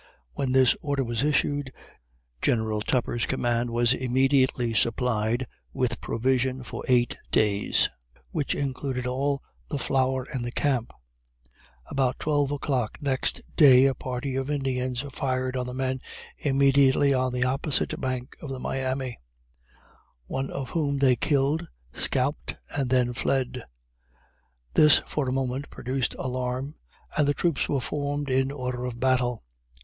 When 0.33 0.51
this 0.53 0.75
order 0.81 1.03
was 1.03 1.21
issued, 1.21 1.71
General 2.41 2.81
Tupper's 2.81 3.27
command 3.27 3.69
was 3.69 3.93
immediately 3.93 4.73
supplied 4.73 5.45
with 5.73 6.01
provision 6.01 6.63
for 6.63 6.83
eight 6.87 7.19
days, 7.31 7.87
which 8.31 8.55
included 8.55 9.05
all 9.05 9.43
the 9.69 9.77
flour 9.77 10.25
in 10.33 10.49
camp. 10.53 10.91
About 11.85 12.17
12 12.17 12.51
o'clock 12.53 12.97
next 12.99 13.41
day 13.55 13.85
a 13.85 13.93
party 13.93 14.35
of 14.35 14.49
Indians 14.49 15.01
fired 15.11 15.55
on 15.55 15.67
the 15.67 15.71
men 15.75 15.99
immediately 16.39 17.13
on 17.13 17.31
the 17.31 17.43
opposite 17.45 18.01
bank 18.01 18.35
of 18.41 18.49
the 18.49 18.59
Miami, 18.59 19.19
one 20.25 20.49
of 20.49 20.71
whom 20.71 20.97
they 20.97 21.15
killed, 21.15 21.67
scalped, 21.93 22.55
and 22.71 22.89
then 22.89 23.13
fled! 23.13 23.61
This, 24.73 25.03
for 25.05 25.29
a 25.29 25.31
moment, 25.31 25.69
produced 25.69 26.15
alarm, 26.17 26.73
and 27.15 27.27
the 27.27 27.35
troops 27.35 27.69
were 27.69 27.79
formed 27.79 28.31
in 28.31 28.49
order 28.49 28.83
of 28.85 28.99
battle. 28.99 29.43